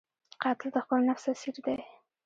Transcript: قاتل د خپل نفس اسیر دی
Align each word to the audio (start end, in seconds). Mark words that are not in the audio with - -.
قاتل 0.41 0.69
د 0.73 0.77
خپل 0.85 0.99
نفس 1.09 1.23
اسیر 1.31 1.55
دی 1.65 1.77